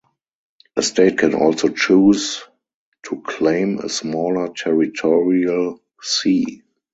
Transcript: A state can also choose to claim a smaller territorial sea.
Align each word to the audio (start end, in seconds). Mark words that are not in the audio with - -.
A 0.75 0.81
state 0.81 1.19
can 1.19 1.35
also 1.35 1.67
choose 1.67 2.41
to 3.03 3.21
claim 3.21 3.77
a 3.77 3.87
smaller 3.87 4.47
territorial 4.51 5.79
sea. 6.01 6.63